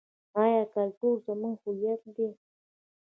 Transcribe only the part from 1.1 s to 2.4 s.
زموږ هویت دی؟